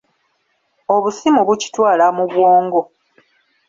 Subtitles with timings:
[0.95, 2.79] Obusimu bukitwala mu bwongo.